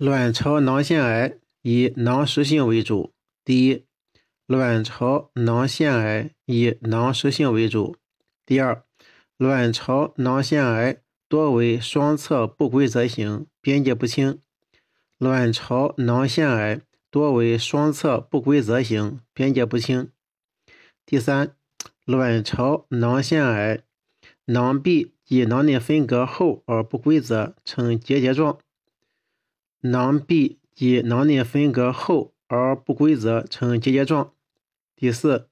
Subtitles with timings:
[0.00, 3.12] 卵巢囊腺癌以囊实性为主。
[3.44, 3.84] 第一，
[4.46, 7.96] 卵巢囊腺癌以囊实性为主。
[8.46, 8.82] 第二，
[9.36, 14.40] 卵巢囊腺癌多为双侧不规则型，边界不清。
[15.18, 16.80] 卵巢囊腺癌
[17.10, 20.10] 多为双侧不规则型，边界不清。
[21.04, 21.54] 第三，
[22.06, 23.82] 卵巢囊腺癌
[24.46, 28.58] 囊壁及囊内分隔厚而不规则，呈结节状。
[29.80, 34.32] 囊壁及囊内分隔厚而不规则，呈结节状。
[34.94, 35.48] 第四，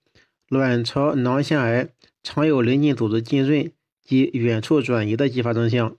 [0.49, 1.89] 卵巢囊腺癌
[2.23, 5.97] 常有邻近组织浸润及远处转移的继发征象，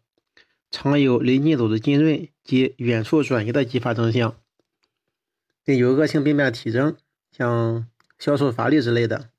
[0.70, 4.36] 常有邻近组织浸润及远处转移的继发征象，
[5.64, 6.96] 并有恶性病变体征，
[7.32, 9.30] 像消瘦乏力之类的。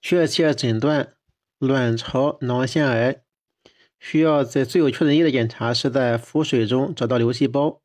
[0.00, 1.14] 确切诊断
[1.58, 3.22] 卵巢囊腺癌。
[4.04, 7.80] 需要在最有确诊意义的检查是在腹水中找到瘤细胞。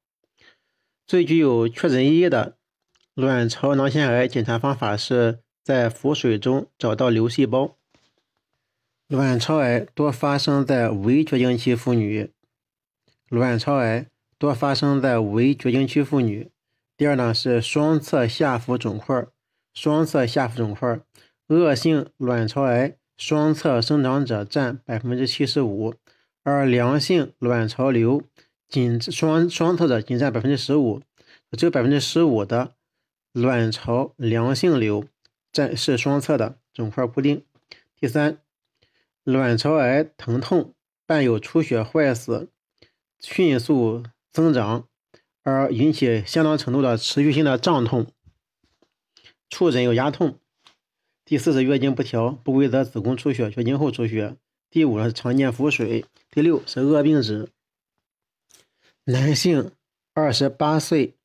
[1.05, 2.57] 最具有确诊意义的
[3.13, 7.77] 卵巢囊腺癌检查方法是在腹水中找到瘤细胞。
[9.07, 12.31] 卵巢癌多发生在围绝经期妇女。
[13.29, 14.07] 卵巢癌
[14.39, 16.49] 多发生在围绝经期妇女。
[16.97, 19.27] 第二呢是双侧下腹肿块，
[19.75, 20.99] 双侧下腹肿块，
[21.49, 25.93] 恶性卵巢癌双侧生长者占百分之七十五。
[26.49, 28.23] 而良性卵巢瘤
[28.69, 31.01] 仅双双侧的仅占百分之十五，
[31.57, 32.73] 只有百分之十五的
[33.33, 35.03] 卵巢良性瘤
[35.51, 37.43] 占是双侧的肿块固定。
[37.99, 38.37] 第三，
[39.25, 40.73] 卵巢癌疼痛
[41.05, 42.49] 伴有出血、坏死、
[43.19, 44.87] 迅速增长，
[45.43, 48.07] 而引起相当程度的持续性的胀痛，
[49.49, 50.39] 触诊有压痛。
[51.25, 54.37] 第四是月经不调、不规则子宫出血、绝经后出血。
[54.69, 56.05] 第五是常见腹水。
[56.29, 57.49] 第六是恶病指，
[59.05, 59.71] 男性，
[60.13, 61.15] 二十八岁，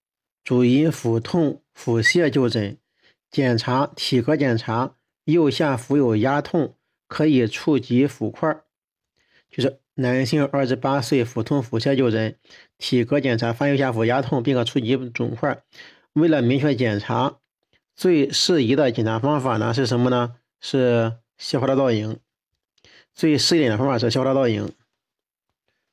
[0.44, 2.78] 主因腹痛、腹泻就诊，
[3.30, 6.76] 检查体格检查，右下腹有压痛，
[7.08, 8.62] 可以触及腹块。
[9.50, 12.36] 就是男性二十八岁，腹痛、腹泻就诊，
[12.78, 15.62] 体格检查发现右下腹压痛，并可触及肿块。
[16.14, 17.38] 为了明确检查，
[17.94, 20.36] 最适宜的检查方法呢是什么呢？
[20.60, 22.18] 是消化道倒影。
[23.14, 24.72] 最适应的方法是消化道倒影。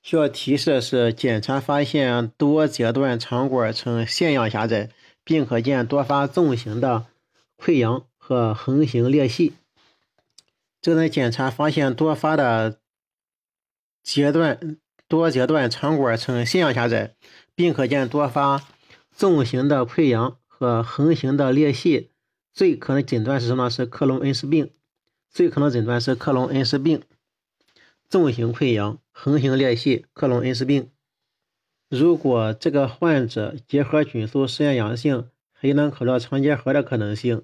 [0.02, 4.90] 需要提示的是，检查发现多阶段肠管呈腺样狭窄，
[5.24, 7.06] 并可见多发纵行的
[7.57, 9.53] 溃疡和横行裂隙。
[10.81, 12.80] 这在，检查发现多发的
[14.01, 14.78] 截段
[15.09, 17.13] 多截段肠管呈腺样狭窄，
[17.53, 18.66] 并可见多发
[19.12, 22.12] 纵行的溃疡和横行的裂隙。
[22.53, 23.69] 最可能诊断是什么？
[23.69, 24.72] 是克隆恩氏病。
[25.29, 27.01] 最可能诊断是克隆恩氏病。
[28.09, 30.90] 纵型溃疡、横行裂隙，克隆恩氏病。
[31.90, 37.44] 如果这个患者结核菌素试验阳性，还应当考虑到肠结核的可能性。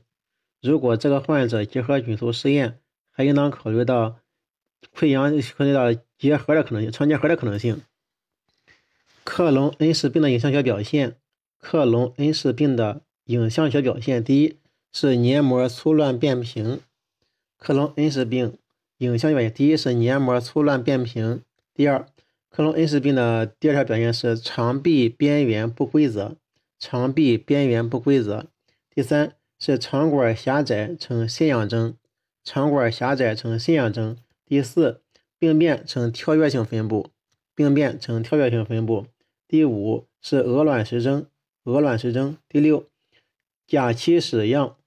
[0.61, 2.79] 如果这个患者结核菌素试验，
[3.11, 4.17] 还应当考虑到
[4.95, 7.81] 溃疡、考虑到结核的可能性、肠结核的可能性。
[9.23, 11.17] 克隆恩氏病的影像学表现，
[11.59, 14.57] 克隆恩氏病的影像学表现，第一
[14.91, 16.81] 是黏膜粗乱变平。
[17.57, 18.57] 克隆恩氏病。
[18.99, 21.41] 影像表现，第一是黏膜粗乱变平。
[21.73, 22.07] 第二，
[22.49, 26.37] 克隆恩氏病的第二条表现是肠壁边缘不规则，
[26.79, 28.45] 肠壁边缘不规则。
[28.89, 31.97] 第三是肠管狭窄呈腺样征，
[32.45, 34.15] 肠管狭窄呈腺样征。
[34.45, 35.01] 第四，
[35.37, 37.09] 病变呈跳跃性分布，
[37.53, 39.07] 病变呈跳跃性分布。
[39.45, 41.27] 第五是鹅卵石征，
[41.65, 42.37] 鹅卵石征。
[42.47, 42.85] 第六，
[43.67, 44.77] 假期屎样。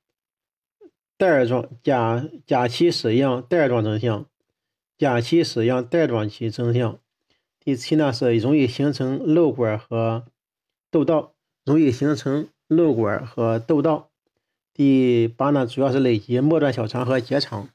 [1.19, 4.25] 带儿状假假期屎样带儿状征象，
[4.97, 6.99] 假期屎样带状期征象。
[7.59, 10.25] 第七呢是容易形成瘘管和
[10.91, 11.35] 窦道，
[11.65, 14.09] 容易形成瘘管和窦道。
[14.73, 17.69] 第八呢主要是累及末端小肠和结肠。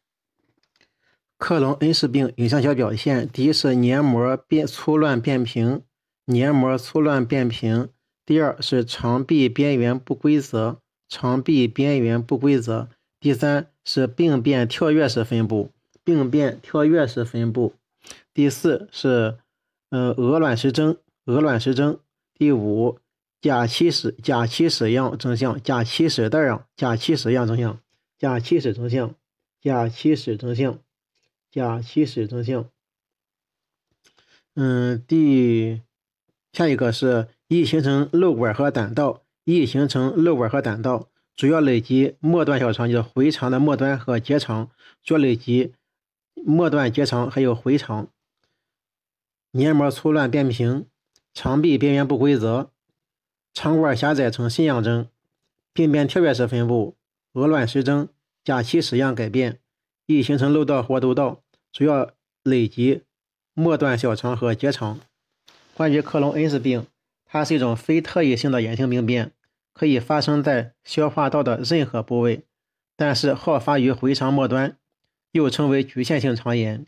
[1.38, 5.81] 克隆恩氏病影像学表现，第一是黏膜变粗乱变平，
[6.25, 7.90] 黏膜粗乱变平。
[8.25, 10.80] 第二是肠壁边缘不规则，
[11.10, 12.88] 肠壁边缘不规则。
[13.24, 15.72] 第三是病变跳跃式分布，
[16.04, 17.74] 病变跳跃式分布。
[18.34, 19.38] 第四是，
[19.92, 21.98] 呃，鹅卵石征，鹅卵石征。
[22.34, 23.00] 第五，
[23.40, 27.80] 假期屎假期屎样征象，假期屎带样，假期屎样征象，
[28.20, 29.16] 假期屎征象，
[29.62, 30.80] 假期屎征象，
[31.50, 32.70] 假期屎征象。
[34.56, 35.81] 嗯，第
[36.52, 41.08] 下一个是易形成瘘管和胆道，易形成瘘管和胆道。
[41.35, 44.69] 主要累及末端小肠，就是回肠的末端和结肠，
[45.03, 45.74] 主要累及
[46.35, 48.07] 末端结肠还有回肠。
[49.51, 50.85] 黏膜粗乱变平，
[51.33, 52.69] 肠壁边缘不规则，
[53.53, 55.07] 肠管狭窄呈腺样征，
[55.74, 56.95] 病变跳跃式分布，
[57.33, 58.09] 鹅卵石征，
[58.44, 59.59] 假期矢样改变，
[60.06, 61.41] 易形成漏道或窦道，
[61.71, 62.12] 主要
[62.44, 63.01] 累及
[63.53, 65.00] 末端小肠和结肠。
[65.74, 66.86] 关于克隆恩氏病，
[67.25, 69.31] 它是一种非特异性的炎性病变，
[69.74, 72.46] 可以发生在消化道的任何部位，
[72.96, 74.78] 但是好发于回肠末端，
[75.31, 76.86] 又称为局限性肠炎。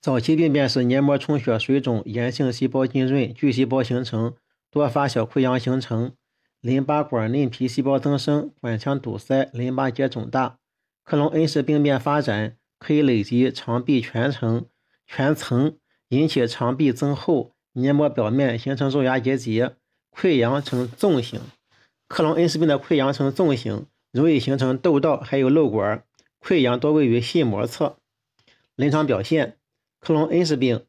[0.00, 4.34] 早期病变是黏膜充血、水肿、炎性细胞浸润、巨细胞形成、
[4.68, 6.12] 多发小溃疡形成、
[6.60, 10.58] 淋巴管内皮细胞增生、管腔堵塞、淋巴结肿大。
[11.04, 14.66] 克隆恩氏病变发展可以累及肠壁全程、
[15.06, 15.76] 全层，
[16.08, 17.54] 引起肠壁增厚。
[17.74, 19.76] 黏膜表面形成肉芽结节，
[20.10, 21.40] 溃疡呈纵形。
[22.12, 26.04] 克隆恩氏病的溃疡呈纵形，容易形成窦道，还有瘘管。
[26.42, 27.96] 溃疡多位于细膜侧。
[28.76, 29.56] 临床表现：
[29.98, 30.84] 克隆恩氏病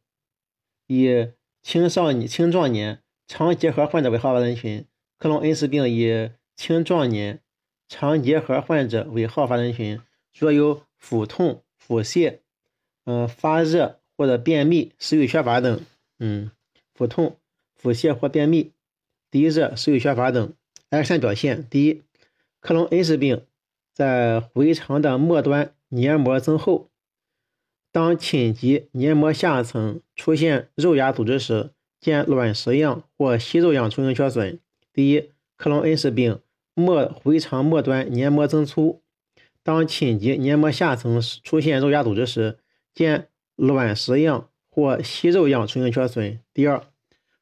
[0.85, 1.29] 以
[1.61, 4.85] 青少年、青壮年肠结核患者为好发人群。
[5.17, 7.39] 克隆恩氏病以青壮年
[7.87, 10.01] 肠结核患者为好发人群，
[10.33, 12.39] 主要有腹痛、腹泻、
[13.05, 15.85] 嗯发热或者便秘、食欲缺乏等。
[16.19, 16.51] 嗯。
[16.93, 17.37] 腹痛、
[17.75, 18.73] 腹泻或便秘、
[19.31, 20.53] 低热、食欲缺乏等。
[20.93, 22.03] X 线表现：第一，
[22.59, 23.41] 克隆恩氏病
[23.95, 26.91] 在回肠的末端黏膜增厚，
[27.91, 34.59] 当侵及黏膜下层出现肉芽组织时，见卵石样或息肉样出现缺损。
[34.93, 36.39] 第一，克隆恩氏病
[36.75, 39.01] 末回肠末端黏膜增粗，
[39.63, 42.59] 当侵及黏膜下层出现肉芽组织时，
[42.93, 44.47] 见卵石样。
[44.75, 46.39] 或息肉样出现缺损。
[46.51, 46.81] 第二，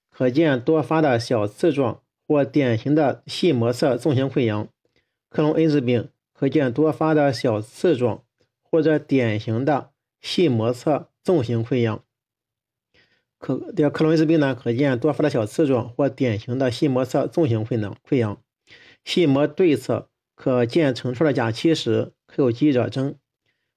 [0.09, 2.00] 可见多发的小刺状
[2.31, 4.69] 或典型的细膜侧纵形溃疡。
[5.29, 8.23] 克隆恩氏病可见多发的小刺状
[8.63, 9.91] 或者典型的
[10.21, 12.01] 细膜侧纵形溃疡。
[13.37, 17.97] 可第二，克隆恩氏病呢，可见多发的小刺状或典型的细膜侧纵形溃疡。
[18.07, 18.41] 溃疡，
[19.03, 23.15] 细膜对侧可见成串的假憩石，可有积热征。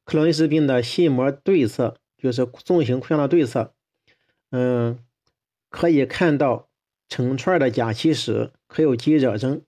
[0.04, 1.96] 克隆恩氏病的细膜对侧。
[2.16, 3.74] 就是纵形溃疡的对侧，
[4.50, 4.98] 嗯，
[5.68, 6.70] 可以看到
[7.14, 9.62] 成串的假憩石，可有积热征。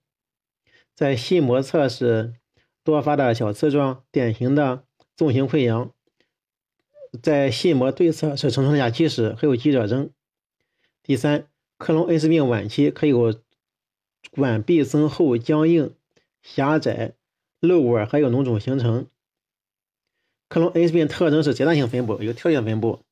[0.97, 2.35] 在细膜侧是
[2.83, 4.83] 多发的小刺状，典型的
[5.17, 5.93] 纵形溃疡。
[7.23, 10.11] 在细膜对侧是成串的假憩石，还有积热征。
[11.05, 11.47] 第三，
[11.79, 13.41] 克隆恩氏病晚期可有
[14.33, 15.95] 管壁增厚、僵硬、
[16.43, 17.15] 狭窄、
[17.61, 19.07] 瘘管，还有脓肿形成。
[20.49, 23.05] 克隆恩氏病特征是阶段性分布，有跳跃分布。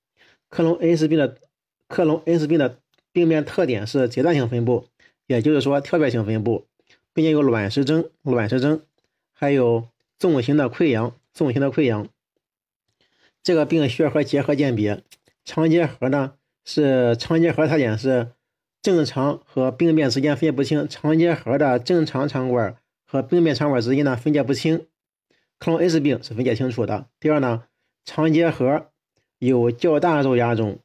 [0.48, 1.38] 克隆恩氏病的
[1.86, 2.80] 克隆恩氏病的
[3.14, 4.88] 病变特点是阶段性分布，
[5.28, 6.66] 也就是说跳跃性分布，
[7.12, 8.82] 并且有卵石征、卵石征，
[9.32, 9.86] 还有
[10.18, 12.08] 纵形的溃疡、纵形的溃疡。
[13.40, 15.04] 这个病血核结核鉴别，
[15.44, 16.32] 肠结核呢
[16.64, 18.32] 是肠结核特点是
[18.82, 22.76] 正常和病变之间分不清，肠结核的正常肠管
[23.06, 24.86] 和病变肠管之间呢分界不清。
[25.60, 27.06] 克隆氏病是分解清楚的。
[27.20, 27.62] 第二呢，
[28.04, 28.90] 肠结核
[29.38, 30.80] 有较大肉芽肿，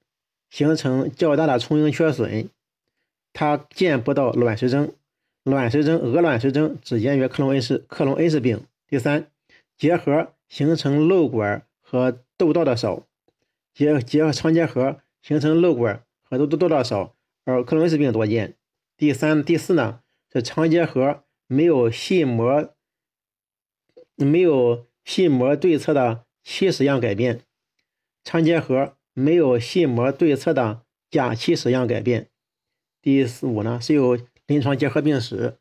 [0.50, 2.50] 形成较大的充盈缺损，
[3.34, 4.94] 它见不到卵石征。
[5.44, 8.66] 卵石征、鹅卵石征只见于克隆恩氏克隆恩氏病。
[8.88, 9.32] 第三，
[9.78, 13.04] 结核形成瘘管和窦道的少，
[13.74, 18.56] 结结肠结核形成瘘管和窦窦道少，而克隆恩氏病多见。
[18.98, 22.74] 第三、第四呢，是肠结核没有细膜。
[24.22, 27.40] 没有细膜对侧的憩室样改变，
[28.26, 32.30] 肠结核没有细膜对侧的假憩室样改变。
[33.02, 35.59] 第四五呢是有临床结核病史。